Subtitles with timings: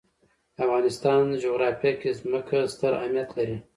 [0.55, 3.57] د افغانستان جغرافیه کې ځمکه ستر اهمیت لري.